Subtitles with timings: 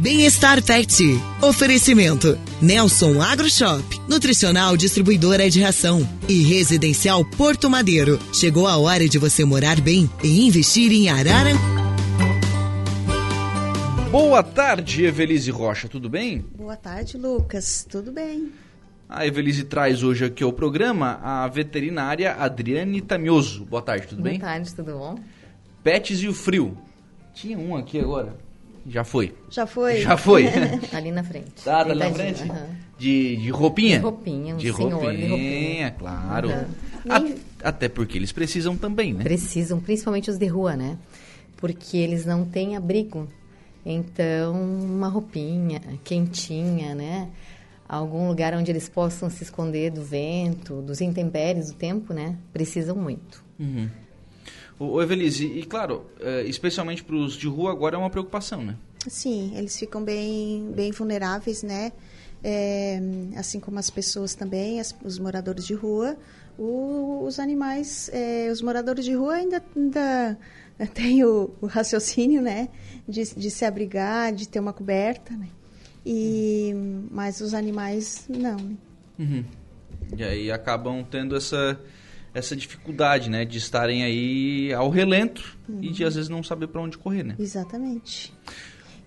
[0.00, 1.02] Bem-estar Pet.
[1.42, 2.38] Oferecimento.
[2.62, 3.82] Nelson AgroShop.
[4.08, 6.08] Nutricional distribuidora de ração.
[6.28, 8.16] E Residencial Porto Madeiro.
[8.32, 11.50] Chegou a hora de você morar bem e investir em Arara.
[14.12, 16.44] Boa tarde, Evelise Rocha, tudo bem?
[16.56, 17.84] Boa tarde, Lucas.
[17.90, 18.52] Tudo bem?
[19.08, 23.64] A Evelise traz hoje aqui ao programa a veterinária Adriane Tamioso.
[23.64, 24.38] Boa tarde, tudo Boa bem?
[24.38, 25.18] Boa tarde, tudo bom?
[25.82, 26.78] Pets e o frio.
[27.34, 28.46] Tinha um aqui agora.
[28.88, 29.34] Já foi.
[29.50, 30.00] Já foi?
[30.00, 30.46] Já foi.
[30.92, 31.62] ali na frente.
[31.64, 32.42] Tá, tá ali na frente?
[32.42, 32.66] Uhum.
[32.98, 33.98] De, de roupinha?
[33.98, 35.90] De roupinha, um de senhor roupinha, de roupinha.
[35.92, 36.48] claro.
[36.48, 37.34] Uhum.
[37.62, 39.22] até porque eles precisam também, né?
[39.22, 40.98] Precisam, principalmente os de rua, né?
[41.56, 43.28] Porque eles não têm abrigo.
[43.86, 47.28] Então, uma roupinha quentinha, né?
[47.88, 52.36] Algum lugar onde eles possam se esconder do vento, dos intempéries do tempo, né?
[52.52, 53.44] Precisam muito.
[53.58, 53.88] Uhum.
[54.78, 56.06] O Evelise, e claro,
[56.46, 58.76] especialmente para os de rua agora é uma preocupação, né?
[59.06, 61.92] Sim, eles ficam bem, bem vulneráveis, né?
[62.42, 63.00] É,
[63.36, 66.16] assim como as pessoas também, as, os moradores de rua,
[66.58, 70.38] o, os animais, é, os moradores de rua ainda, ainda
[70.94, 72.68] têm o, o raciocínio, né?
[73.08, 75.48] De, de, se abrigar, de ter uma coberta, né?
[76.04, 76.72] E,
[77.10, 78.56] mas os animais, não.
[78.56, 78.76] Né?
[79.18, 79.44] Uhum.
[80.16, 81.78] E aí acabam tendo essa
[82.34, 85.82] essa dificuldade, né, de estarem aí ao relento uhum.
[85.82, 87.34] e de às vezes não saber para onde correr, né?
[87.38, 88.32] Exatamente.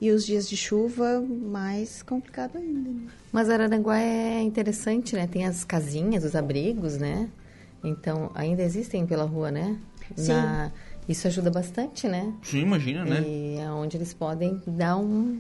[0.02, 2.90] E os dias de chuva, mais complicado ainda.
[2.90, 3.08] Né?
[3.32, 5.28] Mas Araranguá é interessante, né?
[5.28, 7.30] Tem as casinhas, os abrigos, né?
[7.84, 9.78] Então, ainda existem pela rua, né?
[10.16, 10.34] Sim.
[10.34, 10.72] Na...
[11.08, 12.34] Isso ajuda bastante, né?
[12.42, 13.22] Sim, imagina, né?
[13.22, 15.40] E é onde eles podem dar um,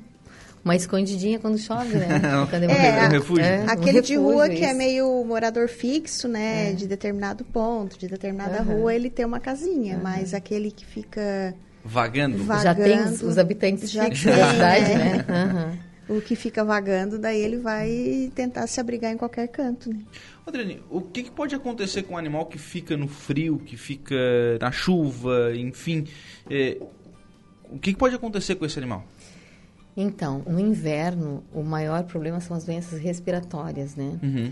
[0.64, 2.08] uma escondidinha quando chove, né?
[2.50, 3.44] Quando é, um refúgio.
[3.44, 4.58] É, aquele um refúgio, de rua isso.
[4.58, 6.70] que é meio morador fixo, né?
[6.70, 6.74] É.
[6.74, 8.82] De determinado ponto, de determinada uhum.
[8.82, 9.96] rua, ele tem uma casinha.
[9.96, 10.04] Uhum.
[10.04, 11.56] Mas aquele que fica...
[11.84, 12.44] Vagando.
[12.44, 15.26] vagando já tem os, os habitantes já fixos tem, da cidade, né?
[15.28, 15.78] né?
[16.10, 16.18] Uhum.
[16.18, 20.00] O que fica vagando, daí ele vai tentar se abrigar em qualquer canto, né?
[20.46, 24.16] Adriane, o que, que, pode acontecer com um animal que fica no frio, que fica
[24.60, 26.06] na chuva, enfim...
[26.50, 26.78] É,
[27.72, 29.06] o que, que pode acontecer com esse animal?
[29.96, 34.20] Então, no inverno, o maior problema são as doenças respiratórias, né?
[34.22, 34.52] Uhum.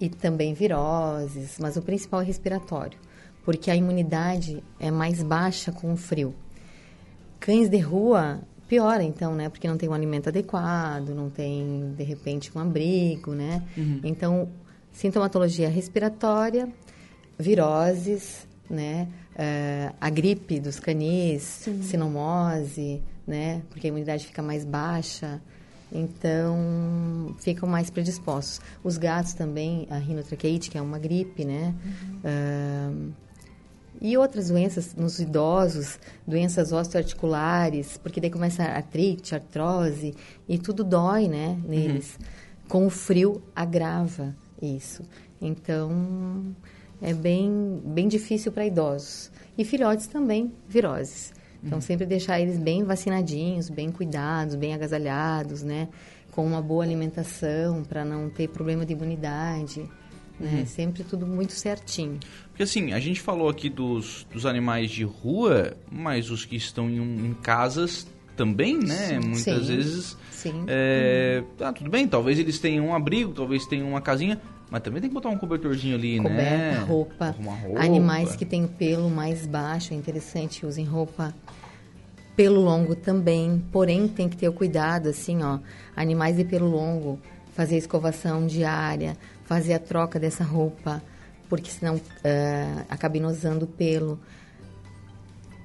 [0.00, 2.98] E também viroses, mas o principal é respiratório,
[3.44, 6.34] porque a imunidade é mais baixa com o frio.
[7.46, 9.48] Cães de rua piora, então, né?
[9.48, 13.62] Porque não tem um alimento adequado, não tem, de repente, um abrigo, né?
[13.76, 14.00] Uhum.
[14.02, 14.48] Então,
[14.90, 16.68] sintomatologia respiratória,
[17.38, 19.06] viroses, né?
[19.36, 21.82] Uh, a gripe dos canis, Sim.
[21.82, 23.62] sinomose, né?
[23.70, 25.40] Porque a imunidade fica mais baixa,
[25.92, 28.60] então ficam mais predispostos.
[28.82, 31.72] Os gatos também, a rinotraqueite, que é uma gripe, né?
[31.84, 33.12] Uhum.
[33.12, 33.25] Uh,
[34.00, 40.14] e outras doenças nos idosos, doenças osteoarticulares, porque daí começa a artrite, artrose,
[40.48, 42.16] e tudo dói, né, neles.
[42.18, 42.26] Uhum.
[42.68, 45.02] Com o frio, agrava isso.
[45.40, 46.54] Então,
[47.00, 49.30] é bem, bem difícil para idosos.
[49.56, 51.32] E filhotes também, viroses.
[51.62, 55.88] Então, sempre deixar eles bem vacinadinhos, bem cuidados, bem agasalhados, né?
[56.30, 59.88] Com uma boa alimentação, para não ter problema de imunidade.
[60.38, 60.60] Né?
[60.60, 60.66] Uhum.
[60.66, 62.18] Sempre tudo muito certinho.
[62.48, 66.90] Porque assim, a gente falou aqui dos, dos animais de rua, mas os que estão
[66.90, 69.08] em, em casas também, né?
[69.08, 70.16] Sim, Muitas sim, vezes.
[70.30, 70.64] Sim.
[70.68, 75.00] É, ah, tudo bem, talvez eles tenham um abrigo, talvez tenham uma casinha, mas também
[75.00, 76.84] tem que botar um cobertorzinho ali, Coberta, né?
[76.86, 77.30] roupa.
[77.30, 77.80] Roupa.
[77.80, 81.34] Animais que têm o pelo mais baixo, é interessante, usem roupa.
[82.36, 85.58] Pelo longo também, porém tem que ter o cuidado, assim, ó.
[85.96, 87.18] Animais de pelo longo,
[87.54, 91.02] fazer escovação diária, fazer a troca dessa roupa,
[91.48, 92.00] porque senão uh,
[92.88, 94.18] acaba inosando o pelo,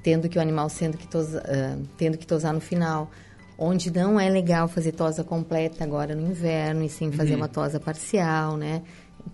[0.03, 3.09] tendo que o animal sendo que tosa, uh, tendo que tosar no final.
[3.57, 7.37] Onde não é legal fazer tosa completa agora no inverno, e sim fazer Uhum.
[7.41, 8.81] uma tosa parcial, né?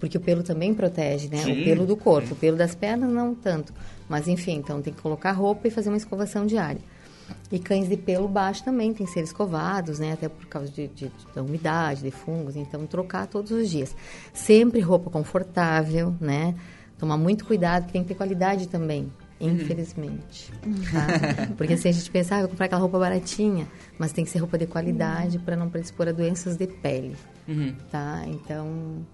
[0.01, 1.37] Porque o pelo também protege, né?
[1.37, 3.73] Sim, o pelo do corpo, o pelo das pernas não tanto.
[4.09, 6.81] Mas enfim, então tem que colocar roupa e fazer uma escovação diária.
[7.51, 10.13] E cães de pelo baixo também tem que ser escovados, né?
[10.13, 12.55] Até por causa de, de- da umidade, de fungos.
[12.55, 13.95] Então, trocar todos os dias.
[14.33, 16.55] Sempre roupa confortável, né?
[16.97, 19.11] Tomar muito cuidado, porque tem que ter qualidade também.
[19.39, 20.51] Infelizmente.
[20.91, 21.53] tá?
[21.57, 23.67] Porque assim a gente pensa, ah, vou comprar aquela roupa baratinha.
[23.97, 27.15] Mas tem que ser roupa de qualidade para não predispor a doenças de pele.
[27.47, 27.75] Uhum.
[27.91, 28.23] Tá?
[28.27, 29.05] Então,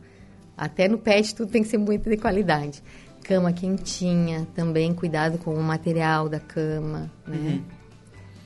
[0.57, 2.81] até no pet tudo tem que ser muito de qualidade.
[3.23, 7.61] Cama quentinha, também cuidado com o material da cama, né?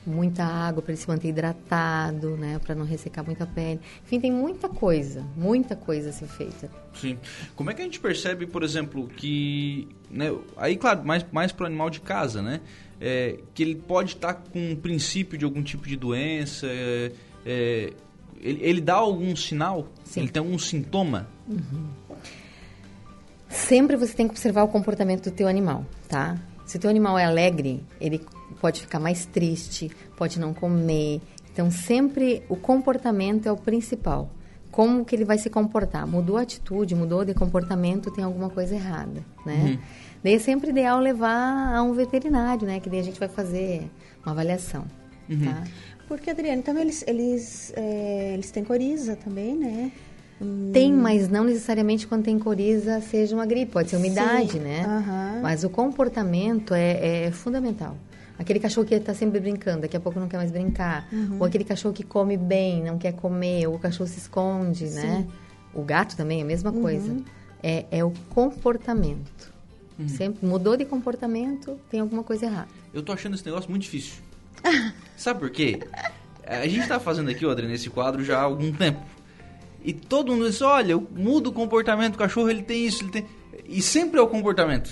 [0.08, 3.80] Muita água para ele se manter hidratado, né, para não ressecar muito a pele.
[4.04, 6.72] Enfim, tem muita coisa, muita coisa a ser feita.
[6.96, 7.18] Sim.
[7.56, 11.66] Como é que a gente percebe, por exemplo, que, né, aí claro, mais mais para
[11.66, 12.62] o animal de casa, né,
[13.00, 17.12] é, que ele pode estar tá com um princípio de algum tipo de doença, é,
[17.46, 17.94] é,
[18.40, 19.88] ele, ele, dá algum sinal?
[20.04, 20.22] Sim.
[20.22, 21.28] Ele tem algum sintoma?
[21.48, 21.88] Uhum.
[23.50, 26.38] Sempre você tem que observar o comportamento do teu animal, tá?
[26.66, 28.22] Se o teu animal é alegre, ele
[28.60, 31.22] pode ficar mais triste, pode não comer.
[31.52, 34.30] Então, sempre o comportamento é o principal.
[34.72, 36.06] Como que ele vai se comportar?
[36.06, 39.56] Mudou a atitude, mudou de comportamento, tem alguma coisa errada, né?
[39.56, 39.80] Uhum.
[40.24, 42.80] Daí é sempre ideal levar a um veterinário, né?
[42.80, 43.90] Que daí a gente vai fazer
[44.24, 44.86] uma avaliação,
[45.30, 45.46] uhum.
[45.46, 45.64] tá?
[46.08, 49.92] Porque, Adriane, também eles, eles, é, eles têm coriza também, né?
[50.72, 54.60] Tem, mas não necessariamente quando tem coriza seja uma gripe, pode ser umidade, Sim.
[54.60, 54.86] né?
[54.86, 55.42] Uhum.
[55.42, 57.98] Mas o comportamento é, é fundamental.
[58.40, 61.08] Aquele cachorro que está sempre brincando, daqui a pouco não quer mais brincar.
[61.12, 61.38] Uhum.
[61.40, 65.02] Ou aquele cachorro que come bem, não quer comer, ou o cachorro se esconde, né?
[65.02, 65.08] Sim.
[65.08, 65.28] né?
[65.74, 66.82] O gato também é a mesma uhum.
[66.82, 67.18] coisa.
[67.64, 69.52] É, é o comportamento.
[69.98, 70.08] Uhum.
[70.08, 72.70] Sempre mudou de comportamento, tem alguma coisa errada.
[72.94, 74.22] Eu tô achando esse negócio muito difícil.
[75.18, 75.80] Sabe por quê?
[76.46, 79.02] A gente está fazendo aqui, Adri, nesse quadro já há algum tempo.
[79.84, 83.26] E todo mundo diz, olha, muda o comportamento do cachorro, ele tem isso, ele tem...
[83.68, 84.92] E sempre é o comportamento.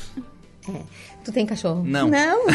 [0.67, 0.81] É.
[1.23, 1.83] Tu tem cachorro?
[1.83, 2.07] Não.
[2.07, 2.45] Não.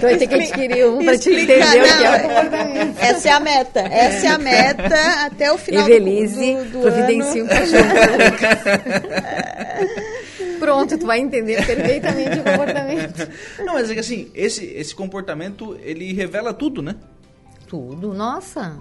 [0.00, 2.98] tu vai ter que adquirir um para te entender não, o que é o comportamento.
[2.98, 3.80] Essa é a meta.
[3.80, 7.84] Essa é a meta até o final Evelize, do, do, do providencie um cachorro.
[10.58, 13.28] Pronto, tu vai entender perfeitamente o comportamento.
[13.64, 16.96] Não, mas é que assim, esse, esse comportamento, ele revela tudo, né?
[17.66, 18.78] Tudo, nossa.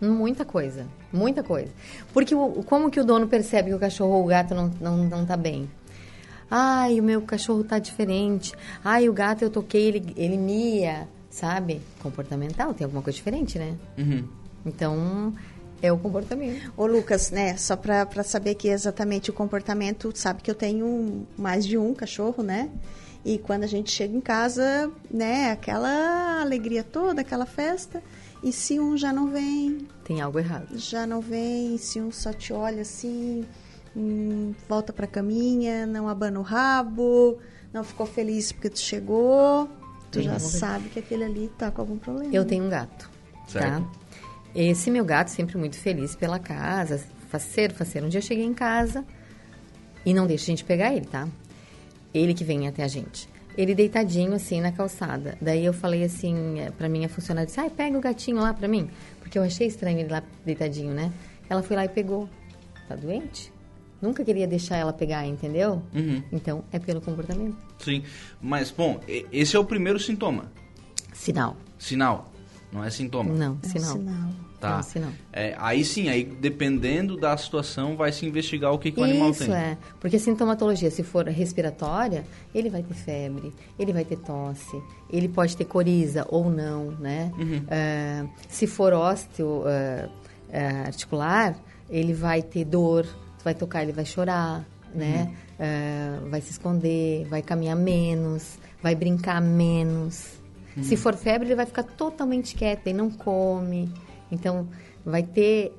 [0.00, 1.70] Muita coisa, muita coisa.
[2.12, 4.96] Porque o, como que o dono percebe que o cachorro ou o gato não, não,
[5.04, 5.68] não tá bem?
[6.50, 8.52] Ai, o meu cachorro tá diferente.
[8.84, 11.80] Ai, o gato eu toquei, ele, ele mia, sabe?
[12.02, 13.74] Comportamental, tem alguma coisa diferente, né?
[13.98, 14.24] Uhum.
[14.64, 15.32] Então,
[15.82, 16.72] é o comportamento.
[16.76, 17.56] Ô, Lucas, né?
[17.56, 22.42] Só para saber que exatamente o comportamento, sabe que eu tenho mais de um cachorro,
[22.42, 22.70] né?
[23.24, 25.50] E quando a gente chega em casa, né?
[25.50, 28.02] Aquela alegria toda, aquela festa.
[28.42, 29.86] E se um já não vem.
[30.04, 30.68] Tem algo errado.
[30.78, 33.44] Já não vem, se um só te olha assim,
[33.96, 37.38] hum, volta pra caminha, não abana o rabo,
[37.72, 39.68] não ficou feliz porque tu chegou,
[40.10, 42.34] tu Tem já sabe que aquele ali tá com algum problema.
[42.34, 43.10] Eu tenho um gato.
[43.48, 43.82] Certo.
[43.82, 43.90] Tá?
[44.54, 48.06] Esse meu gato sempre muito feliz pela casa, faceiro, faceiro.
[48.06, 49.04] Um dia eu cheguei em casa
[50.04, 51.28] e não deixa a gente pegar ele, tá?
[52.14, 55.36] Ele que vem até a gente ele deitadinho assim na calçada.
[55.40, 58.68] Daí eu falei assim eh, pra minha funcionária, disse, ai, pega o gatinho lá pra
[58.68, 58.90] mim.
[59.20, 61.12] Porque eu achei estranho ele lá deitadinho, né?
[61.48, 62.28] Ela foi lá e pegou.
[62.88, 63.52] Tá doente?
[64.00, 65.82] Nunca queria deixar ela pegar, entendeu?
[65.94, 66.22] Uhum.
[66.30, 67.56] Então, é pelo comportamento.
[67.78, 68.02] Sim.
[68.40, 69.00] Mas, bom,
[69.32, 70.52] esse é o primeiro sintoma.
[71.12, 71.56] Sinal.
[71.78, 72.30] Sinal.
[72.70, 73.32] Não é sintoma.
[73.32, 73.96] Não, é sinal.
[73.96, 74.30] sinal.
[74.66, 74.76] Tá.
[74.76, 75.10] Não, sinal.
[75.32, 79.30] É, aí sim, aí dependendo da situação, vai se investigar o que, que o animal
[79.30, 79.48] Isso tem.
[79.48, 79.78] Isso é.
[80.00, 82.24] Porque a sintomatologia, se for respiratória,
[82.54, 87.32] ele vai ter febre, ele vai ter tosse, ele pode ter coriza ou não, né?
[87.38, 87.58] Uhum.
[87.58, 91.56] Uh, se for ósteo uh, uh, articular,
[91.88, 93.04] ele vai ter dor,
[93.38, 95.30] tu vai tocar, ele vai chorar, né?
[95.58, 96.30] Uhum.
[96.30, 100.36] vai se esconder, vai caminhar menos, vai brincar menos.
[100.76, 100.82] Uhum.
[100.82, 103.92] Se for febre, ele vai ficar totalmente quieto, ele não come.
[104.30, 104.68] Então,
[105.04, 105.72] vai ter.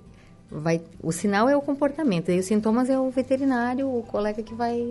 [0.50, 4.54] Vai, o sinal é o comportamento, e os sintomas é o veterinário, o colega que
[4.54, 4.82] vai,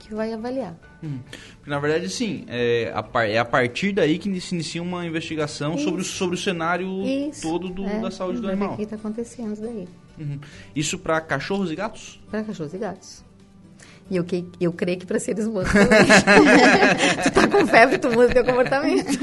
[0.00, 0.76] que vai avaliar.
[1.02, 1.20] Hum.
[1.64, 6.00] Na verdade, sim, é a, é a partir daí que se inicia uma investigação sobre
[6.00, 8.72] o, sobre o cenário Isso, todo do, é, da saúde do animal.
[8.72, 9.86] O que está acontecendo daí?
[10.18, 10.40] Uhum.
[10.74, 12.20] Isso para cachorros e gatos?
[12.28, 13.25] Para cachorros e gatos.
[14.08, 15.98] E eu, que, eu creio que para seres humanos também.
[17.24, 19.18] tu tá com febre, tu muda teu comportamento.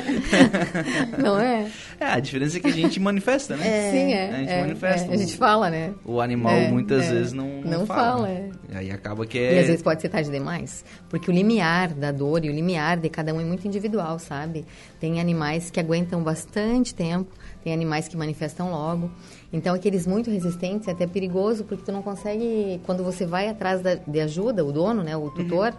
[1.18, 1.68] Não é?
[2.00, 3.66] É, a diferença é que a gente manifesta, né?
[3.66, 4.30] É, Sim, é.
[4.30, 5.12] A gente é, manifesta.
[5.12, 5.94] É, a gente fala, né?
[6.04, 7.12] O animal é, muitas é.
[7.12, 8.28] vezes não, não, não fala.
[8.28, 8.50] fala é.
[8.74, 9.56] Aí acaba que é...
[9.56, 10.84] E às vezes pode ser tarde demais.
[11.08, 14.66] Porque o limiar da dor e o limiar de cada um é muito individual, sabe?
[15.04, 17.30] Tem animais que aguentam bastante tempo,
[17.62, 19.12] tem animais que manifestam logo.
[19.52, 23.82] Então, aqueles muito resistentes é até perigoso, porque tu não consegue, quando você vai atrás
[23.82, 25.78] da, de ajuda, o dono, né, o tutor, uhum.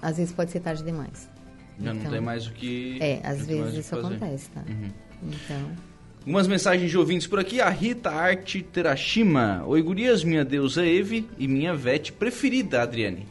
[0.00, 1.28] às vezes pode ser tarde demais.
[1.80, 4.06] Já então, não tem mais o que É, às vezes isso fazer.
[4.06, 4.60] acontece, tá?
[4.60, 4.90] Uhum.
[5.24, 5.89] Então...
[6.20, 7.62] Algumas mensagens de ouvintes por aqui.
[7.62, 9.64] A Rita Arte Terashima.
[9.66, 13.26] Oi, gurias, minha deusa Eve e minha vete preferida, Adriane.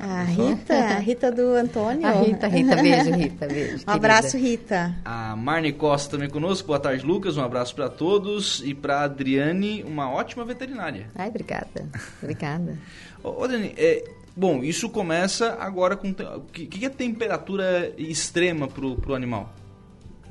[0.00, 2.04] Ah, a Rita, a Rita do Antônio.
[2.04, 3.84] A Rita, Rita, beijo, Rita, beijo.
[3.86, 4.96] Um abraço, Rita.
[5.04, 6.66] A Marne Costa também conosco.
[6.66, 7.36] Boa tarde, Lucas.
[7.36, 8.60] Um abraço para todos.
[8.64, 11.06] E para Adriane, uma ótima veterinária.
[11.14, 11.88] Ai, obrigada.
[12.20, 12.76] Obrigada.
[13.22, 16.10] Ô, Adriane, é, bom, isso começa agora com...
[16.10, 19.54] O que, que é temperatura extrema pro, pro animal?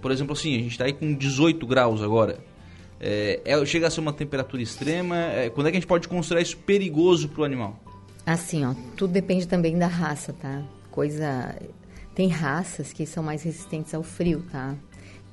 [0.04, 2.38] Por exemplo assim, a gente está aí com 18 graus agora.
[3.00, 5.16] É, é, chega a ser uma temperatura extrema.
[5.18, 7.82] É, quando é que a gente pode considerar isso perigoso para o animal?
[8.26, 10.62] Assim, ó, tudo depende também da raça, tá?
[10.92, 11.56] Coisa.
[12.14, 14.76] Tem raças que são mais resistentes ao frio, tá?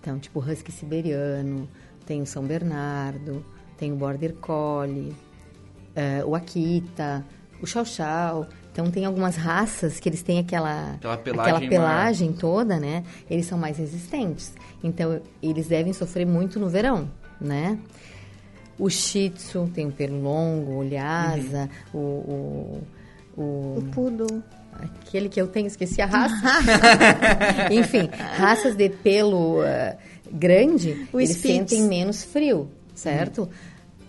[0.00, 1.68] Então, tipo husky siberiano,
[2.06, 3.44] tem o São Bernardo,
[3.76, 7.26] tem o Border Collie, uh, o Akita,
[7.60, 8.46] o Chow Chow.
[8.72, 13.02] Então tem algumas raças que eles têm aquela, aquela pelagem, aquela pelagem toda, né?
[13.28, 14.52] Eles são mais resistentes.
[14.82, 17.10] Então eles devem sofrer muito no verão,
[17.40, 17.78] né?
[18.78, 22.00] O Shih Tzu tem o pelo longo, o Lhasa, uhum.
[22.00, 22.82] o,
[23.36, 23.78] o, o...
[23.78, 24.42] O Poodle.
[24.72, 26.60] Aquele que eu tenho, esqueci a raça.
[27.70, 28.08] Enfim,
[28.38, 29.96] raças de pelo uh,
[30.30, 31.54] grande, o eles Spitz.
[31.54, 33.42] sentem menos frio, certo?
[33.42, 33.48] Uhum.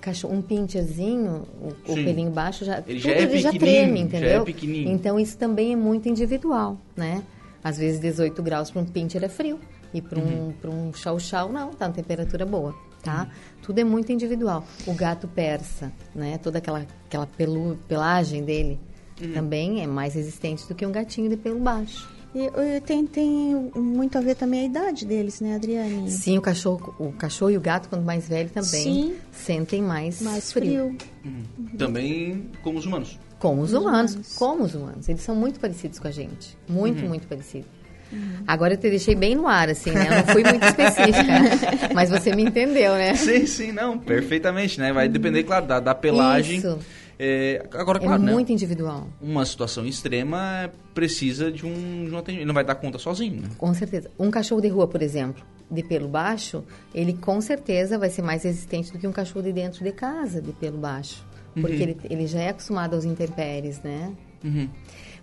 [0.01, 4.45] Cachorro, um pincherzinho, o, o, pelinho baixo já, ele já, é ele já treme, entendeu?
[4.45, 7.23] Já é então isso também é muito individual, né?
[7.63, 9.59] Às vezes 18 graus para um pincher é frio
[9.93, 10.87] e para um, uhum.
[10.89, 13.23] um chau-chau não, tá na temperatura boa tá?
[13.23, 13.61] Uhum.
[13.61, 14.63] Tudo é muito individual.
[14.85, 16.37] O gato persa, né?
[16.37, 18.79] Toda aquela, aquela pelu, pelagem dele
[19.21, 19.33] uhum.
[19.33, 22.09] também é mais resistente do que um gatinho de pelo baixo.
[22.33, 26.09] E tem, tem muito a ver também a idade deles, né, Adriane?
[26.09, 29.15] Sim, o cachorro, o cachorro e o gato, quando mais velho, também Sim.
[29.31, 30.95] sentem mais, mais frio.
[30.97, 30.97] frio.
[31.25, 31.77] Uhum.
[31.77, 33.19] Também como os humanos.
[33.37, 35.09] Como os humanos, humanos, como os humanos.
[35.09, 36.57] Eles são muito parecidos com a gente.
[36.69, 37.09] Muito, uhum.
[37.09, 37.67] muito parecidos.
[38.13, 38.43] Uhum.
[38.47, 40.07] Agora eu te deixei bem no ar, assim, né?
[40.07, 43.15] Eu não fui muito específica, mas você me entendeu, né?
[43.15, 44.93] Sim, sim, não, perfeitamente, né?
[44.93, 46.57] Vai depender, claro, da, da pelagem.
[46.57, 46.79] Isso.
[47.23, 48.53] É, agora, é claro, é muito né?
[48.55, 49.07] individual.
[49.21, 52.39] Uma situação extrema precisa de um, de um atendimento.
[52.39, 53.49] Ele não vai dar conta sozinho, né?
[53.59, 54.09] Com certeza.
[54.17, 56.63] Um cachorro de rua, por exemplo, de pelo baixo,
[56.95, 60.41] ele com certeza vai ser mais resistente do que um cachorro de dentro de casa,
[60.41, 61.23] de pelo baixo.
[61.53, 61.81] Porque uhum.
[61.83, 64.11] ele, ele já é acostumado aos intempéries, né?
[64.43, 64.67] Uhum.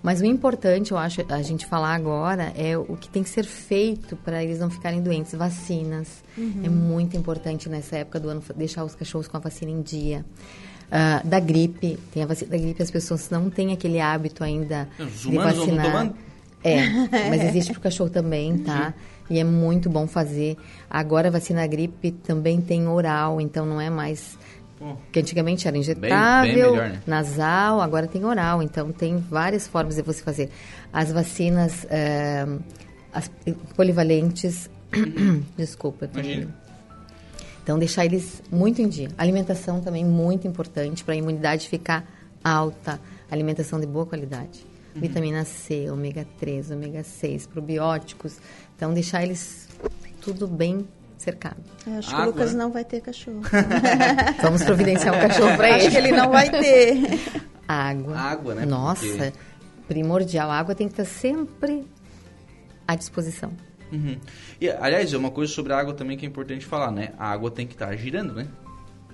[0.00, 3.44] Mas o importante, eu acho, a gente falar agora é o que tem que ser
[3.44, 5.32] feito para eles não ficarem doentes.
[5.32, 6.22] Vacinas.
[6.36, 6.60] Uhum.
[6.62, 10.24] É muito importante nessa época do ano deixar os cachorros com a vacina em dia.
[10.88, 14.88] Uh, da gripe, tem a vacina da gripe, as pessoas não têm aquele hábito ainda
[14.98, 16.12] os de vacinar.
[16.64, 16.88] É,
[17.28, 18.94] mas existe para o cachorro também, tá?
[19.28, 20.56] E é muito bom fazer.
[20.88, 24.38] Agora a vacina da gripe também tem oral, então não é mais
[25.12, 27.02] que antigamente era injetável, bem, bem melhor, né?
[27.06, 28.62] nasal, agora tem oral.
[28.62, 30.50] Então, tem várias formas de você fazer.
[30.92, 32.46] As vacinas é,
[33.12, 33.30] as
[33.74, 34.70] polivalentes...
[35.56, 36.08] Desculpa.
[36.12, 36.54] Imagina.
[37.68, 39.10] Então, deixar eles muito em dia.
[39.18, 42.02] Alimentação também muito importante para a imunidade ficar
[42.42, 42.98] alta.
[43.30, 44.64] Alimentação de boa qualidade.
[44.94, 45.02] Uhum.
[45.02, 48.38] Vitamina C, ômega 3, ômega 6, probióticos.
[48.74, 49.68] Então, deixar eles
[50.22, 51.58] tudo bem cercado.
[51.86, 52.22] Eu acho Água.
[52.22, 53.42] que o Lucas não vai ter cachorro.
[54.40, 55.76] Vamos providenciar um cachorro para ele.
[55.76, 57.02] Acho que ele não vai ter.
[57.68, 58.18] Água.
[58.18, 58.64] Água, né?
[58.64, 59.32] Nossa, Porque...
[59.86, 60.50] primordial.
[60.50, 61.86] A água tem que estar sempre
[62.86, 63.52] à disposição.
[63.92, 64.16] Uhum.
[64.60, 67.10] E, aliás, é uma coisa sobre a água também que é importante falar, né?
[67.18, 68.46] A água tem que estar girando, né?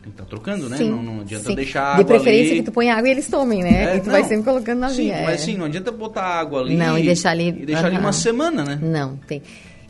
[0.02, 0.76] Tem que estar trocando, né?
[0.76, 1.54] Sim, não, não adianta sim.
[1.54, 2.60] deixar a água De preferência ali...
[2.60, 3.92] que tu põe água e eles tomem, né?
[3.92, 5.32] É, e tu não, vai sempre colocando na Sim, mas é.
[5.34, 6.76] assim, não adianta botar água ali...
[6.76, 7.48] Não, e deixar ali...
[7.48, 8.78] E deixar ali uma semana, né?
[8.82, 9.42] Não, tem...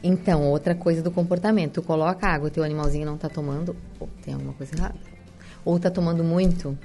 [0.06, 1.80] Então, outra coisa do comportamento.
[1.80, 4.96] Tu coloca água, teu animalzinho não está tomando, ou tem alguma coisa errada.
[5.64, 6.78] Ou está tomando muito.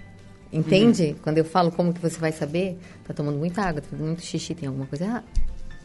[0.52, 1.10] Entende?
[1.10, 1.16] Uhum.
[1.22, 4.56] Quando eu falo como que você vai saber, está tomando muita água, está muito xixi,
[4.56, 5.26] tem alguma coisa errada.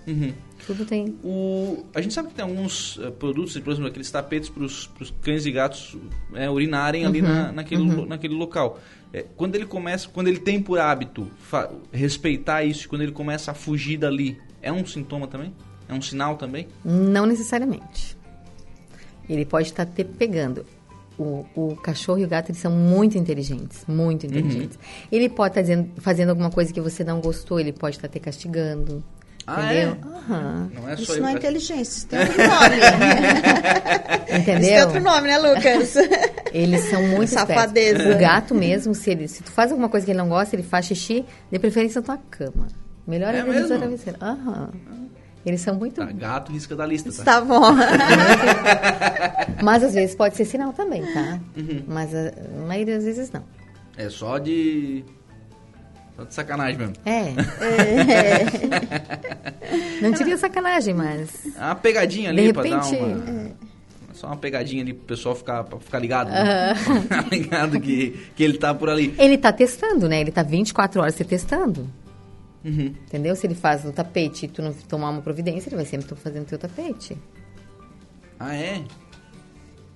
[0.06, 0.32] Uhum.
[0.66, 1.16] Tudo tem.
[1.22, 4.90] O, a gente sabe que tem alguns uh, produtos, por exemplo, aqueles tapetes para os
[5.22, 5.96] cães e gatos
[6.34, 7.08] é, urinarem uhum.
[7.08, 8.06] ali na, naquele, uhum.
[8.06, 8.78] naquele local.
[9.12, 11.30] É, quando ele começa, quando ele tem por hábito
[11.92, 15.54] respeitar isso, quando ele começa a fugir dali, é um sintoma também?
[15.88, 16.66] É um sinal também?
[16.84, 18.16] Não necessariamente.
[19.28, 20.66] Ele pode estar te pegando.
[21.16, 24.76] O, o cachorro e o gato eles são muito inteligentes, muito inteligentes.
[24.76, 25.08] Uhum.
[25.12, 28.18] Ele pode estar dizendo, fazendo alguma coisa que você não gostou, ele pode estar te
[28.18, 29.00] castigando.
[29.46, 29.88] Ah, entendeu?
[29.88, 30.32] É?
[30.32, 30.70] Uhum.
[30.74, 32.76] Não é só isso não é inteligência, isso tem outro nome.
[34.40, 34.54] entendeu?
[34.54, 35.94] Isso tem outro nome, né, Lucas?
[36.52, 37.98] Eles são muito Safadeza.
[37.98, 38.16] Espertos.
[38.16, 40.62] O gato mesmo, se, ele, se tu faz alguma coisa que ele não gosta, ele
[40.62, 42.68] faz xixi, de preferência na tua cama.
[43.06, 43.76] Melhor é, é mesmo?
[43.76, 44.18] travesseiro.
[44.22, 44.70] Aham.
[44.72, 45.08] Uhum.
[45.44, 45.96] Eles são muito.
[45.96, 47.24] Tá, gato risca da lista, tá?
[47.24, 47.74] Tá bom.
[49.62, 51.38] Mas às vezes pode ser sinal também, tá?
[51.56, 51.82] Uhum.
[51.86, 52.32] Mas a
[52.66, 53.44] maioria das vezes não.
[53.96, 55.04] É só de.
[56.16, 56.94] Só de sacanagem mesmo.
[57.04, 57.34] É.
[57.60, 58.44] é.
[60.00, 61.46] Não diria sacanagem, mas.
[61.56, 63.30] É uma pegadinha ali de repente, pra dar uma.
[63.30, 63.52] É.
[64.14, 66.30] Só uma pegadinha ali pro pessoal ficar, pra ficar ligado.
[66.30, 66.74] Né?
[67.02, 69.12] Ficar ligado que, que ele tá por ali.
[69.18, 70.20] Ele tá testando, né?
[70.20, 71.90] Ele tá 24 horas se testando.
[72.64, 72.94] Uhum.
[73.06, 73.34] Entendeu?
[73.34, 76.16] Se ele faz no tapete e tu não tomar uma providência, ele vai sempre estar
[76.16, 77.18] fazendo teu tapete.
[78.38, 78.82] Ah, é?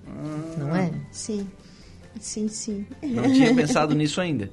[0.05, 0.57] Ah.
[0.57, 0.91] Não é?
[1.11, 1.47] Sim.
[2.19, 2.85] Sim, sim.
[3.01, 4.49] Não tinha pensado nisso ainda.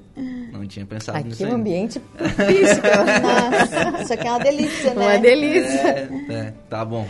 [0.52, 1.60] Não tinha pensado Aqui nisso é um ainda.
[1.60, 5.06] ambiente propício pra Nossa, isso aqui é uma delícia, né?
[5.06, 5.80] Uma delícia.
[5.80, 7.06] É, é, tá bom.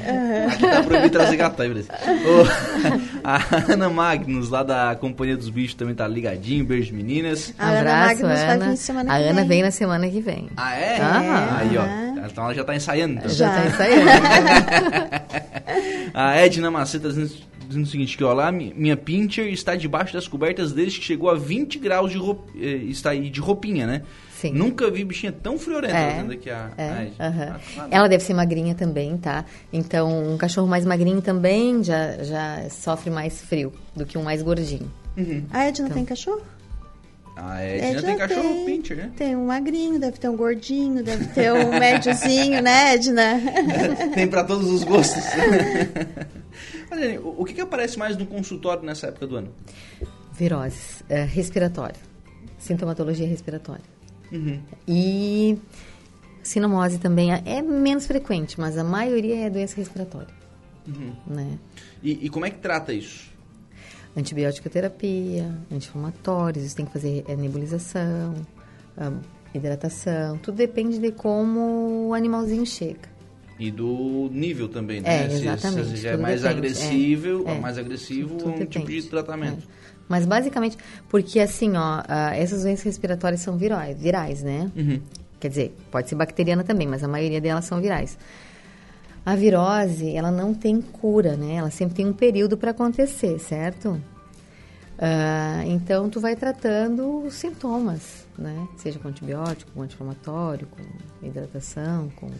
[0.50, 1.88] Aqui tá proibido trazer gato aí, beleza.
[1.92, 6.64] Ô, a Ana Magnus, lá da Companhia dos Bichos, também tá ligadinho.
[6.64, 7.52] Beijo, meninas.
[7.58, 8.70] A Ana Abraço, Magnus vai Ana.
[8.70, 9.48] vir semana a que Ana vem.
[9.48, 10.48] vem na semana que vem.
[10.56, 10.98] Ah, é?
[11.00, 11.56] Ah.
[11.60, 12.26] Aí, ó.
[12.26, 13.14] Então ela já tá ensaiando.
[13.18, 13.28] Então.
[13.28, 13.60] Já, Já.
[13.62, 14.10] tá ensaiando.
[16.14, 17.10] A Edna Maceta
[17.66, 21.04] dizendo, o seguinte, que ó, lá mi- minha pincher está debaixo das cobertas desde que
[21.04, 24.02] chegou a 20 graus de, roup, eh, está aí de roupinha, né?
[24.32, 24.52] Sim.
[24.52, 27.14] Nunca vi bichinha tão friorenta, É, dizendo aqui a, a É, Edna.
[27.26, 27.60] aham.
[27.78, 29.44] Ah, Ela deve ser magrinha também, tá?
[29.72, 34.42] Então, um cachorro mais magrinho também já, já sofre mais frio do que um mais
[34.42, 34.90] gordinho.
[35.50, 35.96] A Edna Então.
[35.96, 36.42] tem cachorro?
[37.34, 39.10] A Edna Edna tem cachorro pincher, né?
[39.16, 43.40] Tem um magrinho, deve ter um gordinho, deve ter um médiozinho, né, Edna?
[44.14, 45.22] Tem pra todos os gostos.
[46.94, 49.48] Jenny, o que, que aparece mais no consultório nessa época do ano?
[50.32, 52.00] Viroses, é, respiratória,
[52.58, 53.84] sintomatologia respiratória.
[54.32, 54.60] Uhum.
[54.86, 55.58] E
[56.42, 60.34] sinomose também é é menos frequente, mas a maioria é doença respiratória,
[60.86, 61.12] Uhum.
[61.26, 61.58] né?
[62.02, 63.30] E, e como é que trata isso?
[64.16, 68.34] Antibiótica terapia, anti-inflamatórios, tem que fazer é, nebulização,
[68.96, 69.12] ah,
[69.54, 73.15] hidratação, tudo depende de como o animalzinho chega.
[73.58, 75.24] E do nível também, né?
[75.24, 77.60] É, Se- se, exatamente, já é mais depende, agressivo, é, é.
[77.60, 79.66] mais agressivo, Tudo um tipo de depende, tratamento.
[79.66, 79.86] é.
[80.08, 80.76] Mas basicamente,
[81.08, 82.02] porque assim, ó,
[82.34, 84.70] essas doenças respiratórias são virais, virais, né?
[84.76, 85.00] Uhum.
[85.40, 88.16] Quer dizer, pode ser bacteriana também, mas a maioria delas são virais.
[89.24, 91.54] A virose, ela não tem cura, né?
[91.56, 94.00] Ela sempre tem um período para acontecer, certo?
[94.98, 98.68] Ah, então, tu vai tratando os sintomas, né?
[98.76, 102.30] Seja com antibiótico, com anti-inflamatório, com hidratação, com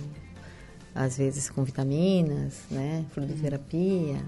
[0.97, 3.05] às vezes com vitaminas, né?
[3.13, 4.19] Fluidoterapia.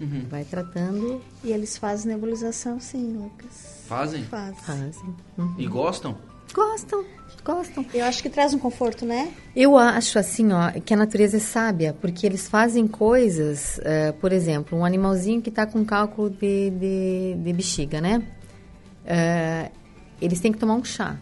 [0.00, 0.24] Uhum.
[0.30, 3.82] Vai tratando, E eles fazem nebulização, sim, Lucas.
[3.88, 4.22] Fazem?
[4.24, 4.54] Fazem.
[4.60, 5.14] fazem.
[5.36, 5.54] Hum.
[5.58, 6.16] E gostam?
[6.54, 7.04] Gostam,
[7.44, 7.84] gostam.
[7.92, 9.32] Eu acho que traz um conforto, né?
[9.54, 14.32] Eu acho assim, ó, que a natureza é sábia, porque eles fazem coisas, eh, por
[14.32, 18.22] exemplo, um animalzinho que está com cálculo de, de, de bexiga, né?
[19.04, 19.70] Eh,
[20.22, 21.16] eles têm que tomar um chá.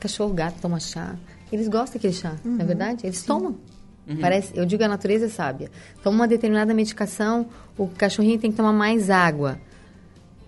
[0.00, 1.14] Cachorro, gato toma chá.
[1.52, 3.06] Eles gostam daquele chá, não é verdade?
[3.06, 3.56] Eles tomam.
[4.20, 5.70] Parece, eu digo a natureza é sábia.
[6.02, 7.46] Toma uma determinada medicação,
[7.76, 9.58] o cachorrinho tem que tomar mais água.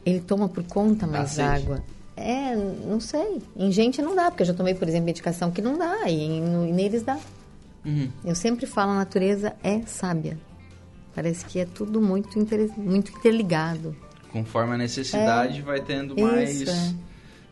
[0.07, 1.83] Ele toma por conta mais água.
[2.17, 3.43] É, não sei.
[3.57, 6.15] Em gente não dá, porque eu já tomei, por exemplo, medicação que não dá, e,
[6.23, 7.19] em- e neles dá.
[7.85, 8.09] Uhum.
[8.25, 10.39] Eu sempre falo, a natureza é sábia.
[11.15, 13.95] Parece que é tudo muito, inter- muito interligado.
[14.33, 16.49] Conforme a necessidade, vai tendo mais.
[16.61, 16.63] É.
[16.63, 16.95] Isso, é.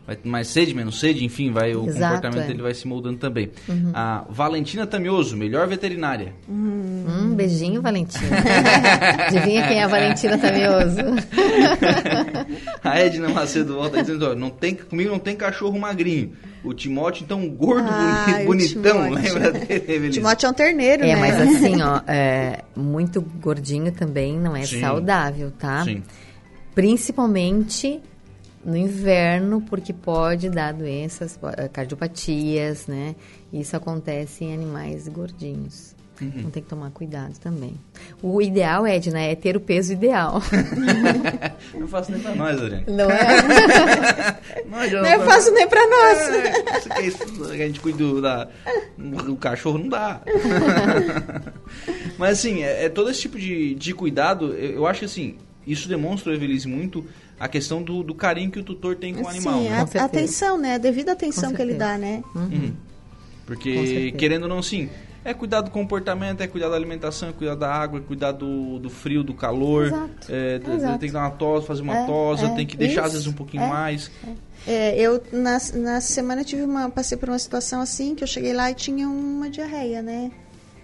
[0.07, 2.41] Vai ter mais sede, menos sede, enfim, vai, o Exato, comportamento é.
[2.43, 2.47] Uhum.
[2.47, 3.51] dele vai se moldando também.
[3.93, 6.33] A Valentina Tamioso, melhor veterinária.
[6.47, 8.37] Hum, beijinho, Valentina.
[9.27, 11.01] Adivinha quem é a Valentina Tamioso?
[12.81, 16.31] A Edna Macedo volta dizendo, ó, não tem, comigo não tem cachorro magrinho.
[16.63, 20.19] O Timóteo, então, gordo, o bonitão, lembra dele, Evelise?
[20.19, 21.15] Timóteo é um terneiro, É, né?
[21.15, 24.79] mas assim, ó, é, muito gordinho também não é Sim.
[24.79, 25.83] saudável, tá?
[25.83, 26.01] Sim.
[26.73, 27.99] Principalmente
[28.67, 33.15] no inverno, porque pode dar doenças, eh, cardiopatias, né?
[33.51, 35.95] Isso acontece em animais gordinhos.
[36.19, 36.31] Uhum.
[36.35, 37.75] Então tem que tomar cuidado também.
[38.21, 40.41] O ideal, Edna, é ter o peso ideal.
[41.73, 42.85] Não faço nem pra nós, Adriane.
[42.87, 44.37] Não é?
[44.67, 46.17] Nós já Não é fácil nem pra nós.
[46.19, 48.49] É, isso que é isso, a gente cuida do, da,
[48.97, 50.21] do cachorro, não dá.
[52.17, 55.37] Mas assim, é, é todo esse tipo de, de cuidado, eu, eu acho que assim,
[55.65, 57.05] isso demonstra, Evelise, muito
[57.39, 59.59] a questão do, do carinho que o tutor tem com o animal.
[59.61, 59.85] Sim, né?
[59.99, 60.75] a, atenção, né?
[60.75, 62.23] A devida atenção que ele dá, né?
[62.35, 62.49] Uhum.
[62.49, 62.73] Com
[63.45, 64.89] Porque, querendo ou não, sim,
[65.23, 68.79] é cuidar do comportamento, é cuidar da alimentação, é cuidar da água, é cuidar do,
[68.79, 69.87] do frio, do calor.
[69.87, 70.27] Exato.
[70.29, 70.99] É, Exato.
[70.99, 73.15] tem que dar uma tosa, fazer uma É, tosa, é, tem que deixar às isso,
[73.15, 73.67] vezes um pouquinho é.
[73.67, 74.09] mais.
[74.65, 78.53] É, eu, na, na semana, tive uma, passei por uma situação assim, que eu cheguei
[78.53, 80.31] lá e tinha uma diarreia, né?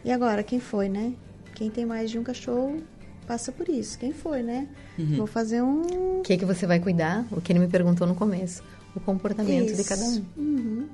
[0.06, 1.14] E agora, quem foi, né?
[1.56, 2.82] Quem tem mais de um cachorro
[3.24, 3.98] passa por isso.
[4.00, 4.68] Quem foi, né?
[4.98, 5.18] Uhum.
[5.18, 6.20] Vou fazer um...
[6.20, 7.26] O que, que você vai cuidar?
[7.32, 8.62] O que ele me perguntou no começo.
[8.96, 9.90] O comportamento de Isso.
[9.90, 10.24] cada um.
[10.38, 10.88] Uhum.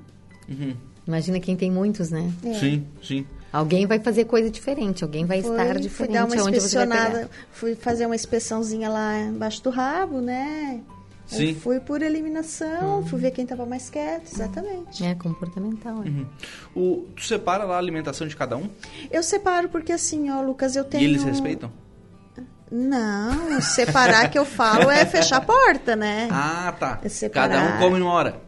[0.48, 0.74] Uhum.
[1.06, 2.32] Imagina quem tem muitos, né?
[2.44, 2.54] É.
[2.54, 3.26] Sim, sim.
[3.52, 6.76] Alguém vai fazer coisa diferente, alguém vai Foi, estar fui diferente dar uma aonde você
[6.76, 6.96] vai pegar.
[7.00, 10.80] inspecionada, fui fazer uma inspeçãozinha lá embaixo do rabo, né?
[11.32, 11.54] Eu Sim.
[11.54, 13.06] fui por eliminação, Uhum.
[13.06, 15.04] fui ver quem tava mais quieto, exatamente.
[15.04, 16.02] É comportamental.
[16.04, 16.08] é.
[16.08, 16.26] Uhum.
[16.74, 18.68] O, tu separa lá a alimentação de cada um
[19.10, 21.02] Eu separo porque assim, ó, Lucas, eu tenho...
[21.02, 21.70] e eles respeitam?
[22.70, 26.28] Não, separar que eu falo é fechar a porta, né?
[26.30, 27.00] Ah, tá.
[27.02, 27.48] É separar.
[27.50, 28.40] Cada um come numa hora.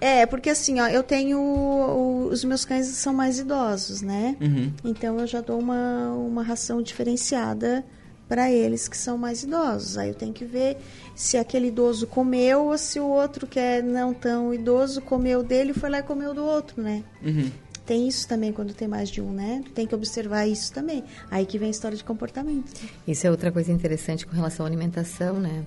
[0.00, 1.38] É, porque assim, ó, eu tenho.
[1.38, 4.36] o- os meus cães são mais idosos, né?
[4.40, 4.72] Uhum.
[4.84, 7.84] Então eu já dou uma, uma ração diferenciada
[8.28, 9.96] para eles que são mais idosos.
[9.96, 10.76] Aí eu tenho que ver
[11.14, 15.70] se aquele idoso comeu ou se o outro que é não tão idoso comeu dele
[15.70, 17.04] e foi lá e comeu do outro, né?
[17.24, 17.50] Uhum.
[17.92, 19.62] Tem isso também quando tem mais de um, né?
[19.74, 21.04] Tem que observar isso também.
[21.30, 22.72] Aí que vem a história de comportamento.
[23.06, 25.66] Isso é outra coisa interessante com relação à alimentação, né?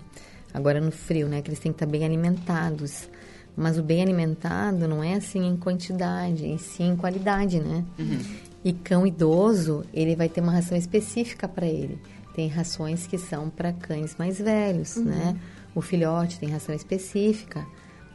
[0.52, 1.44] Agora no frio, né?
[1.44, 3.08] Que eles têm que estar bem alimentados.
[3.56, 7.86] Mas o bem alimentado não é assim em quantidade, e sim em qualidade, né?
[8.00, 8.20] Uhum.
[8.64, 12.00] E cão idoso, ele vai ter uma ração específica para ele.
[12.34, 15.04] Tem rações que são para cães mais velhos, uhum.
[15.04, 15.40] né?
[15.76, 17.64] O filhote tem ração específica.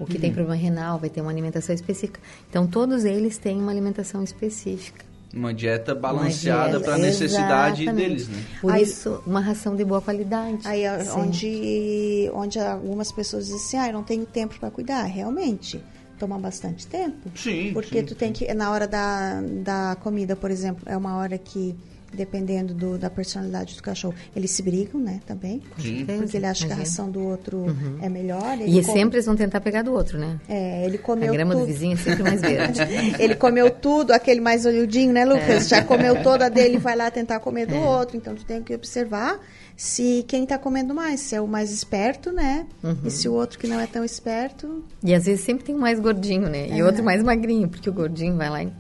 [0.01, 0.21] O que uhum.
[0.21, 2.19] tem problema renal vai ter uma alimentação específica.
[2.49, 5.05] Então, todos eles têm uma alimentação específica.
[5.33, 8.43] Uma dieta balanceada para a necessidade deles, né?
[8.61, 10.67] Por aí, isso, uma ração de boa qualidade.
[10.67, 10.83] Aí,
[11.17, 15.05] onde, onde algumas pessoas dizem assim, ah, eu não tenho tempo para cuidar.
[15.05, 15.81] Realmente,
[16.19, 17.31] toma bastante tempo.
[17.37, 21.17] Sim, Porque sim, tu tem que, na hora da, da comida, por exemplo, é uma
[21.17, 21.77] hora que
[22.13, 24.15] dependendo do, da personalidade do cachorro.
[24.35, 25.63] Eles se brigam, né, também.
[25.79, 26.05] Sim.
[26.05, 26.67] Porque ele acha Imagina.
[26.67, 27.99] que a ração do outro uhum.
[28.01, 28.55] é melhor.
[28.55, 28.99] Ele e come...
[28.99, 30.39] sempre eles vão tentar pegar do outro, né?
[30.49, 31.63] É, ele comeu A grama tudo.
[31.63, 32.81] do vizinho é sempre mais verde.
[33.19, 35.67] ele comeu tudo, aquele mais olhudinho, né, Lucas?
[35.67, 35.69] É.
[35.69, 37.79] Já comeu toda dele e vai lá tentar comer do é.
[37.79, 38.17] outro.
[38.17, 39.41] Então, tu tem que observar
[39.77, 42.67] se quem está comendo mais, se é o mais esperto, né?
[42.83, 42.99] Uhum.
[43.05, 44.85] E se o outro que não é tão esperto...
[45.03, 46.69] E às vezes sempre tem um mais gordinho, né?
[46.69, 48.71] E outro mais magrinho, porque o gordinho vai lá e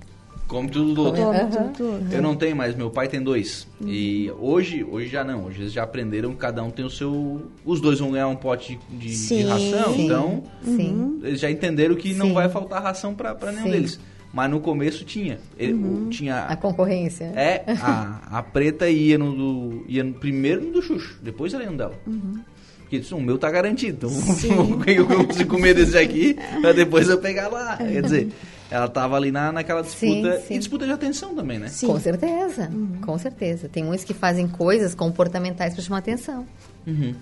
[0.50, 1.22] Come tudo do outro.
[1.22, 2.12] Come tudo, tudo.
[2.12, 3.68] Eu não tenho mais, meu pai tem dois.
[3.80, 3.88] Uhum.
[3.88, 5.44] E hoje, hoje já não.
[5.44, 7.48] Hoje eles já aprenderam que cada um tem o seu.
[7.64, 9.94] Os dois vão ganhar um pote de, sim, de ração.
[9.94, 11.20] Sim, então, sim.
[11.22, 12.18] eles já entenderam que sim.
[12.18, 14.00] não vai faltar ração para nenhum deles.
[14.32, 15.38] Mas no começo tinha.
[15.56, 16.08] Ele, uhum.
[16.08, 17.26] tinha a concorrência.
[17.36, 21.62] É, a, a preta ia no, do, ia no primeiro no do Xuxo, depois ela
[21.62, 21.94] ia no dela.
[22.04, 22.40] Uhum.
[22.80, 24.08] Porque o meu tá garantido.
[24.08, 27.76] Então, eu consigo comer desse aqui, pra depois eu pegar lá.
[27.76, 28.28] Quer dizer,
[28.70, 30.38] ela estava ali na, naquela disputa.
[30.38, 30.54] Sim, sim.
[30.54, 31.68] E disputa de atenção também, né?
[31.68, 31.88] Sim.
[31.88, 33.00] Com certeza, uhum.
[33.00, 33.68] com certeza.
[33.68, 36.46] Tem uns que fazem coisas comportamentais para chamar atenção.
[36.86, 37.14] Uhum.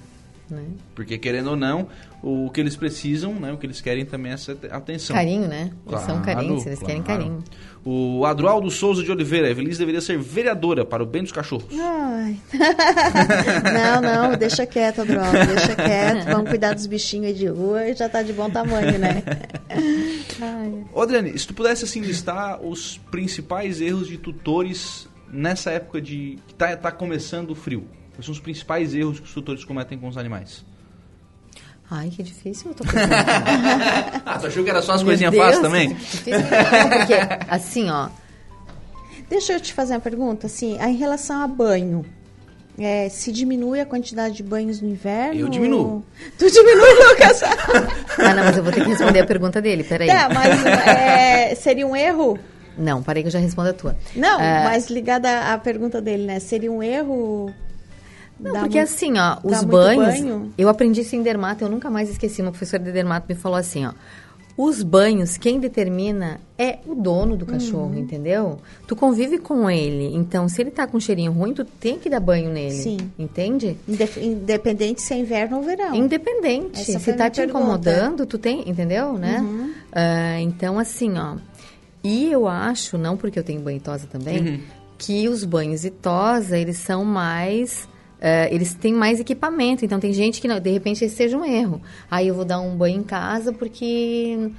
[0.50, 0.64] Né?
[0.94, 1.88] Porque, querendo ou não,
[2.22, 3.52] o que eles precisam, né?
[3.52, 5.14] O que eles querem também é essa atenção.
[5.14, 5.70] Carinho, né?
[5.86, 6.86] Eles são carentes, eles claro.
[6.86, 7.44] querem carinho.
[7.84, 11.72] O Adroaldo Souza de Oliveira, Evelise deveria ser vereadora para o bem dos cachorros.
[11.78, 12.36] Ai.
[13.72, 16.24] não, não, deixa quieto, Adroaldo, deixa quieto.
[16.26, 19.22] Vamos cuidar dos bichinhos aí de rua e já tá de bom tamanho, né?
[20.40, 20.84] Ai.
[20.96, 26.54] Adriane, se tu pudesse assim listar os principais erros de tutores nessa época de que
[26.54, 27.86] tá, tá começando o frio.
[28.18, 30.64] Quais são os principais erros que os tutores cometem com os animais?
[31.88, 32.82] Ai, que difícil eu tô
[34.26, 35.90] Ah, tu achou que era só as coisinhas fáceis também?
[35.94, 37.14] Difícil porque,
[37.48, 38.08] assim, ó...
[39.30, 42.04] Deixa eu te fazer uma pergunta, assim, em relação a banho.
[42.76, 45.38] É, se diminui a quantidade de banhos no inverno?
[45.38, 46.04] Eu diminuo.
[46.36, 47.40] Tu diminui, Lucas?
[47.44, 50.08] ah, não, mas eu vou ter que responder a pergunta dele, peraí.
[50.08, 52.36] Tá, mas é, seria um erro?
[52.76, 53.96] Não, parei que eu já respondo a tua.
[54.16, 56.40] Não, uh, mas ligada à pergunta dele, né?
[56.40, 57.54] Seria um erro
[58.40, 60.20] não, dá porque muito, assim, ó, os banhos.
[60.20, 60.52] Banho?
[60.56, 62.40] Eu aprendi isso em dermato, eu nunca mais esqueci.
[62.40, 63.92] Uma professora de dermato me falou assim, ó.
[64.56, 67.98] Os banhos, quem determina é o dono do cachorro, uhum.
[67.98, 68.58] entendeu?
[68.88, 70.12] Tu convive com ele.
[70.16, 72.74] Então, se ele tá com um cheirinho ruim, tu tem que dar banho nele.
[72.74, 72.96] Sim.
[73.16, 73.78] Entende?
[74.20, 75.94] Independente se é inverno ou verão.
[75.94, 76.80] Independente.
[76.80, 77.60] Essa se tá te pergunta.
[77.60, 79.38] incomodando, tu tem, entendeu, né?
[79.38, 79.70] Uhum.
[79.92, 81.36] Uh, então, assim, ó.
[82.02, 84.60] E eu acho, não porque eu tenho banho e tosa também, uhum.
[84.98, 90.12] que os banhos e tosa, eles são mais Uh, eles têm mais equipamento, então tem
[90.12, 91.80] gente que, não, de repente, esse seja um erro.
[92.10, 94.50] Aí eu vou dar um banho em casa porque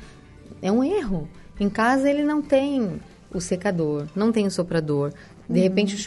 [0.62, 1.28] é um erro.
[1.60, 3.02] Em casa ele não tem
[3.34, 5.12] o secador, não tem o soprador.
[5.50, 5.64] De uhum.
[5.64, 5.98] repente,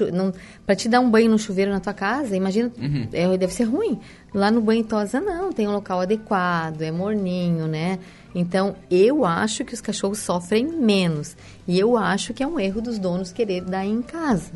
[0.64, 3.08] para te dar um banho no chuveiro na tua casa, imagina, uhum.
[3.12, 3.98] é, deve ser ruim.
[4.32, 7.98] Lá no banho tosa, não, tem um local adequado, é morninho, né?
[8.34, 11.36] Então, eu acho que os cachorros sofrem menos.
[11.66, 14.52] E eu acho que é um erro dos donos querer dar em casa.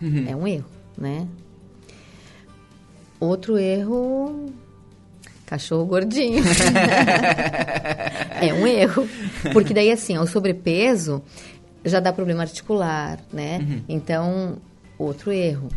[0.00, 0.26] Uhum.
[0.28, 1.26] É um erro, né?
[3.18, 4.52] Outro erro,
[5.46, 6.42] cachorro gordinho.
[8.42, 9.08] é um erro.
[9.52, 11.22] Porque daí, assim, o sobrepeso
[11.84, 13.58] já dá problema articular, né?
[13.58, 13.82] Uhum.
[13.88, 14.56] Então,
[14.98, 15.68] outro erro.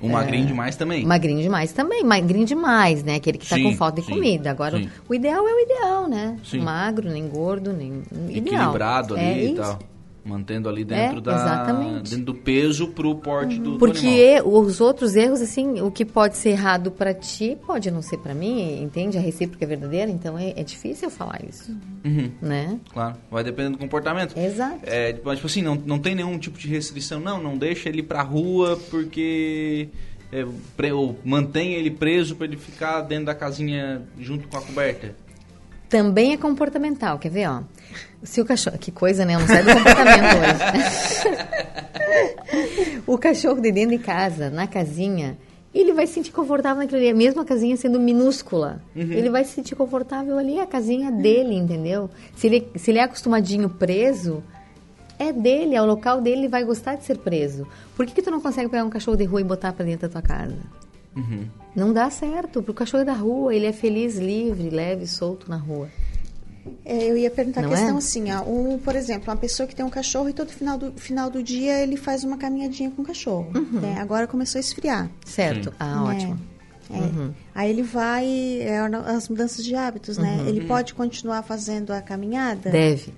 [0.00, 1.04] O magrinho é, demais também.
[1.04, 2.04] Magrinho demais também.
[2.04, 3.16] Magrinho demais, né?
[3.16, 4.50] Aquele que está com falta de sim, comida.
[4.50, 4.90] Agora, sim.
[5.08, 6.36] o ideal é o ideal, né?
[6.44, 6.60] Sim.
[6.60, 8.02] Magro, nem gordo, nem...
[8.28, 9.30] Equilibrado ideal.
[9.30, 9.78] ali é e tal.
[10.24, 13.62] Mantendo ali dentro, é, da, dentro do peso para o porte uhum.
[13.62, 17.90] do, Porque do os outros erros, assim, o que pode ser errado para ti, pode
[17.90, 19.18] não ser para mim, entende?
[19.18, 21.70] A recíproca é verdadeira, então é, é difícil falar isso,
[22.04, 22.30] uhum.
[22.40, 22.80] né?
[22.90, 24.34] Claro, vai depender do comportamento.
[24.38, 24.80] Exato.
[24.84, 28.02] É, tipo, tipo assim, não, não tem nenhum tipo de restrição, não, não deixa ele
[28.02, 29.88] para rua porque...
[30.32, 30.44] É,
[30.76, 35.14] pre, ou mantém ele preso para ele ficar dentro da casinha junto com a coberta.
[35.88, 37.62] Também é comportamental, quer ver, ó?
[38.22, 38.78] Se o cachorro.
[38.78, 39.34] Que coisa, né?
[39.34, 41.34] Eu não sei do comportamento hoje.
[43.06, 45.36] o cachorro de dentro de casa, na casinha,
[45.74, 48.80] ele vai se sentir confortável naquilo ali, mesmo a casinha sendo minúscula.
[48.94, 49.02] Uhum.
[49.02, 52.08] Ele vai se sentir confortável ali, é a casinha dele, entendeu?
[52.36, 54.42] Se ele, se ele é acostumadinho preso,
[55.18, 57.66] é dele, é o local dele, ele vai gostar de ser preso.
[57.96, 60.08] Por que, que tu não consegue pegar um cachorro de rua e botar para dentro
[60.08, 60.56] da tua casa?
[61.16, 61.48] Uhum.
[61.74, 65.48] Não dá certo, porque o cachorro é da rua, ele é feliz, livre, leve, solto
[65.48, 65.88] na rua.
[66.84, 67.98] É, eu ia perguntar Não a questão é?
[67.98, 70.92] assim, ó, um, por exemplo, uma pessoa que tem um cachorro e todo final do,
[70.92, 73.50] final do dia ele faz uma caminhadinha com o cachorro.
[73.54, 73.80] Uhum.
[73.80, 73.96] Né?
[73.98, 75.10] Agora começou a esfriar.
[75.26, 75.70] Certo.
[75.70, 75.76] Sim.
[75.78, 76.14] Ah, é.
[76.14, 76.38] ótimo.
[76.90, 76.96] É.
[76.96, 77.32] Uhum.
[77.54, 78.26] Aí ele vai,
[78.60, 80.38] é, as mudanças de hábitos, né?
[80.40, 80.48] Uhum.
[80.48, 82.70] Ele pode continuar fazendo a caminhada?
[82.70, 83.12] Deve.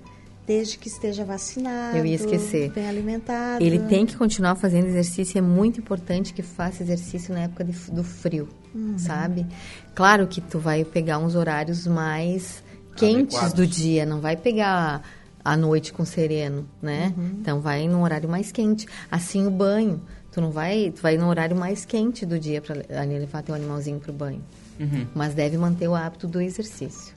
[0.47, 2.71] Desde que esteja vacinado, Eu ia esquecer.
[2.71, 3.61] bem alimentado.
[3.61, 5.37] Ele tem que continuar fazendo exercício.
[5.37, 8.97] É muito importante que faça exercício na época de, do frio, uhum.
[8.97, 9.45] sabe?
[9.93, 12.63] Claro que tu vai pegar uns horários mais
[12.95, 13.53] quentes Adequados.
[13.53, 15.01] do dia, não vai pegar
[15.43, 17.13] a noite com sereno, né?
[17.17, 17.37] Uhum.
[17.41, 18.87] Então vai num horário mais quente.
[19.11, 22.75] Assim o banho, tu não vai, tu vai no horário mais quente do dia para
[23.05, 24.41] levar teu animalzinho pro banho.
[24.79, 25.07] Uhum.
[25.13, 27.13] Mas deve manter o hábito do exercício.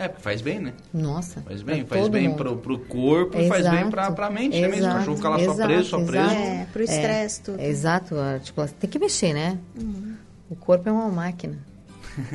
[0.00, 0.72] É, porque faz bem, né?
[0.94, 1.42] Nossa.
[1.42, 4.76] Faz bem, faz bem pro, pro corpo e faz bem pra, pra mente, exato, né?
[4.76, 6.34] Mesmo o cachorro ficar lá exato, só preso, só preso.
[6.34, 7.60] É, pro estresse, é, tudo.
[7.60, 9.58] Exato, tipo, tem que mexer, né?
[9.78, 10.14] Uhum.
[10.48, 11.58] O corpo é uma máquina.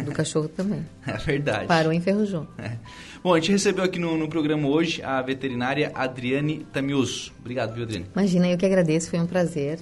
[0.05, 0.85] Do cachorro também.
[1.05, 1.67] É verdade.
[1.67, 2.47] Parou e enferrujou.
[2.57, 2.71] É.
[3.23, 7.33] Bom, a gente recebeu aqui no, no programa hoje a veterinária Adriane Tamiuso.
[7.39, 8.05] Obrigado, viu, Adriane?
[8.15, 9.79] Imagina, eu que agradeço, foi um prazer.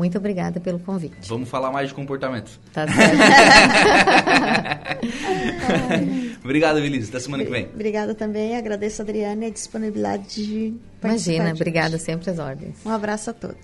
[0.00, 1.28] Muito obrigada pelo convite.
[1.28, 2.58] Vamos falar mais de comportamento.
[2.72, 3.18] Tá certo.
[6.42, 7.10] Obrigado, Vilis.
[7.10, 7.66] Até semana que vem.
[7.74, 8.56] Obrigada também.
[8.56, 12.76] Agradeço a Adriane a disponibilidade de Imagina, obrigada sempre às ordens.
[12.84, 13.58] Um abraço a todos.